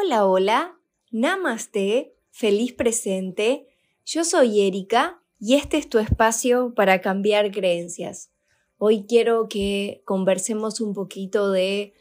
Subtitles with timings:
[0.00, 0.78] Hola, hola,
[1.10, 3.66] namaste, feliz presente.
[4.06, 8.30] Yo soy Erika y este es tu espacio para cambiar creencias.
[8.76, 11.94] Hoy quiero que conversemos un poquito de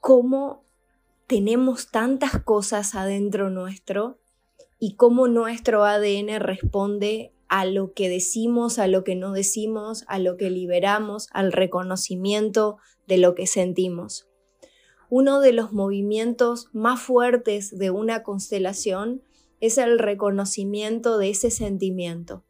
[0.00, 0.64] cómo
[1.28, 4.18] tenemos tantas cosas adentro nuestro
[4.80, 10.18] y cómo nuestro ADN responde a lo que decimos, a lo que no decimos, a
[10.18, 14.26] lo que liberamos, al reconocimiento de lo que sentimos.
[15.16, 19.22] Uno de los movimientos más fuertes de una constelación
[19.60, 22.42] es el reconocimiento de ese sentimiento.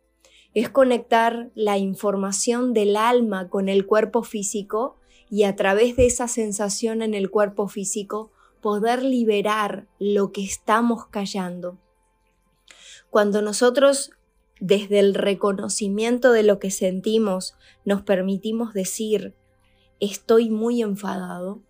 [0.55, 4.97] Es conectar la información del alma con el cuerpo físico
[5.29, 11.05] y a través de esa sensación en el cuerpo físico poder liberar lo que estamos
[11.09, 11.77] callando.
[13.11, 14.13] Cuando nosotros
[14.59, 19.35] desde el reconocimiento de lo que sentimos nos permitimos decir,
[20.01, 21.61] estoy muy enfadado,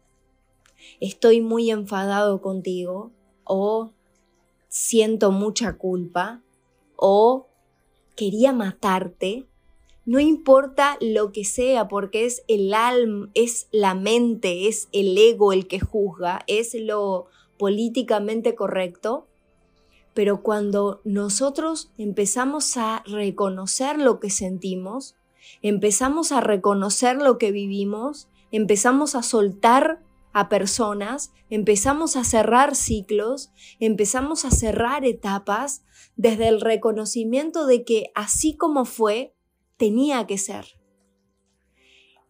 [1.00, 3.12] estoy muy enfadado contigo,
[3.44, 3.92] o
[4.68, 6.42] siento mucha culpa,
[6.96, 7.48] o
[8.16, 9.46] quería matarte,
[10.06, 15.52] no importa lo que sea, porque es el alma, es la mente, es el ego
[15.52, 17.26] el que juzga, es lo
[17.58, 19.26] políticamente correcto.
[20.12, 25.16] Pero cuando nosotros empezamos a reconocer lo que sentimos,
[25.62, 30.02] empezamos a reconocer lo que vivimos, empezamos a soltar
[30.34, 35.84] a personas, empezamos a cerrar ciclos, empezamos a cerrar etapas
[36.16, 39.34] desde el reconocimiento de que así como fue,
[39.76, 40.66] tenía que ser.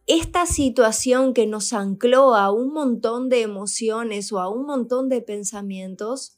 [0.05, 5.21] Esta situación que nos ancló a un montón de emociones o a un montón de
[5.21, 6.37] pensamientos,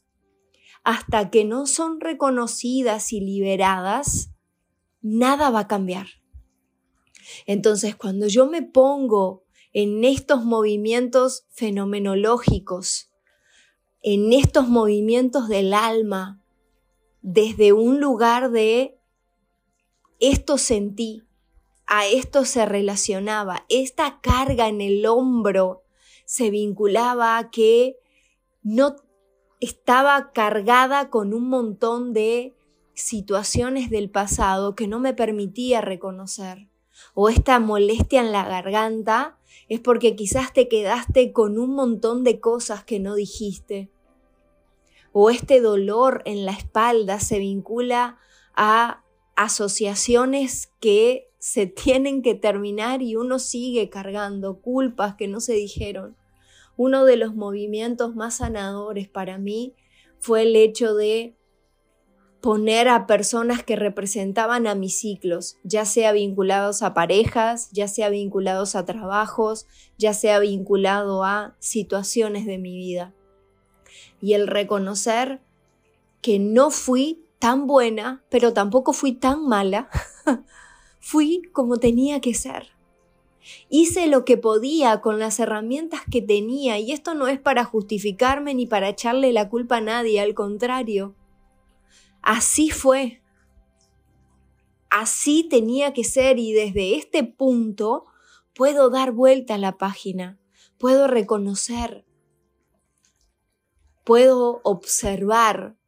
[0.84, 4.30] hasta que no son reconocidas y liberadas,
[5.02, 6.06] nada va a cambiar.
[7.44, 9.44] Entonces, cuando yo me pongo
[9.80, 13.12] en estos movimientos fenomenológicos,
[14.02, 16.42] en estos movimientos del alma,
[17.22, 18.98] desde un lugar de
[20.18, 21.22] esto sentí,
[21.86, 25.84] a esto se relacionaba, esta carga en el hombro
[26.24, 28.00] se vinculaba a que
[28.64, 28.96] no
[29.60, 32.56] estaba cargada con un montón de
[32.94, 36.66] situaciones del pasado que no me permitía reconocer.
[37.14, 39.38] O esta molestia en la garganta
[39.68, 43.90] es porque quizás te quedaste con un montón de cosas que no dijiste.
[45.12, 48.18] O este dolor en la espalda se vincula
[48.54, 49.04] a
[49.36, 56.16] asociaciones que se tienen que terminar y uno sigue cargando culpas que no se dijeron.
[56.76, 59.74] Uno de los movimientos más sanadores para mí
[60.18, 61.37] fue el hecho de
[62.40, 68.10] poner a personas que representaban a mis ciclos, ya sea vinculados a parejas, ya sea
[68.10, 69.66] vinculados a trabajos,
[69.96, 73.12] ya sea vinculado a situaciones de mi vida.
[74.20, 75.40] Y el reconocer
[76.20, 79.88] que no fui tan buena, pero tampoco fui tan mala.
[81.00, 82.68] fui como tenía que ser.
[83.68, 88.54] Hice lo que podía con las herramientas que tenía y esto no es para justificarme
[88.54, 91.14] ni para echarle la culpa a nadie, al contrario.
[92.22, 93.22] Así fue.
[94.90, 98.06] Así tenía que ser y desde este punto
[98.54, 100.38] puedo dar vuelta a la página,
[100.78, 102.06] puedo reconocer,
[104.04, 105.78] puedo observar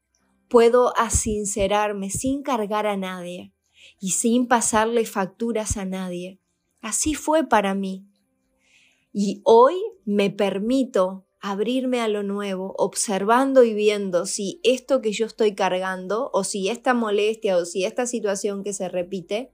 [0.51, 3.55] puedo asincerarme sin cargar a nadie
[4.01, 6.41] y sin pasarle facturas a nadie.
[6.83, 8.05] Así fue para mí.
[9.13, 15.27] Y hoy me permito abrirme a lo nuevo, observando y viendo si esto que yo
[15.27, 19.53] estoy cargando, o si esta molestia, o si esta situación que se repite,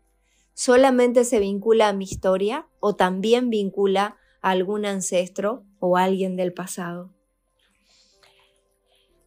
[0.52, 6.52] solamente se vincula a mi historia o también vincula a algún ancestro o alguien del
[6.52, 7.12] pasado.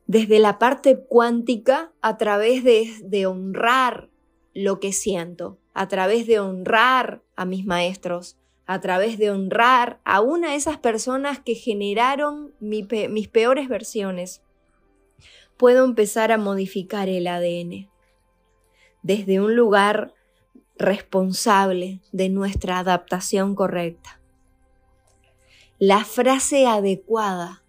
[0.05, 4.09] Desde la parte cuántica a través de, honrar
[4.55, 8.39] lo que siento, a través de honrar a mis maestros,
[8.69, 14.43] a través de honrar a una de esas personas que generaron mis peores versiones,
[15.57, 17.89] puedo empezar a modificar el ADN
[19.01, 20.13] desde un lugar
[20.77, 24.21] responsable de nuestra adaptación correcta.
[25.79, 27.63] La frase adecuada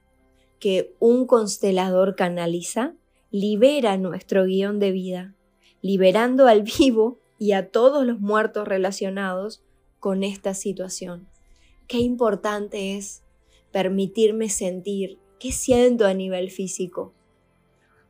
[0.58, 2.92] que un constelador canaliza
[3.30, 5.34] libera nuestro guion de vida,
[5.80, 9.64] liberando al vivo y a todos los muertos relacionados
[10.00, 11.28] con esta situación.
[11.86, 13.22] Qué importante es
[13.70, 17.12] permitirme sentir qué siento a nivel físico,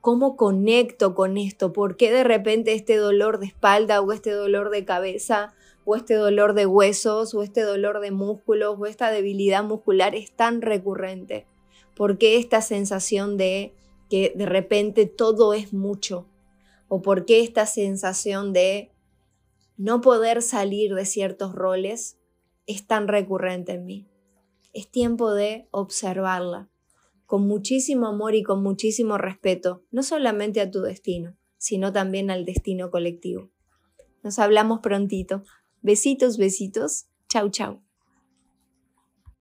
[0.01, 4.71] cómo conecto con esto, por qué de repente este dolor de espalda o este dolor
[4.71, 5.53] de cabeza
[5.85, 10.33] o este dolor de huesos o este dolor de músculos o esta debilidad muscular es
[10.33, 11.47] tan recurrente
[12.01, 13.75] ¿Por qué esta sensación de
[14.09, 16.27] que de repente todo es mucho?
[16.89, 18.91] ¿O por qué esta sensación de
[19.81, 22.19] no poder salir de ciertos roles
[22.67, 24.07] es tan recurrente en mí?
[24.75, 26.69] Es tiempo de observarla
[27.25, 32.45] con muchísimo amor y con muchísimo respeto, no solamente a tu destino, sino también al
[32.45, 33.51] destino colectivo.
[34.23, 35.45] Nos hablamos prontito.
[35.81, 37.07] Besitos, besitos.
[37.29, 37.81] Chau, chau.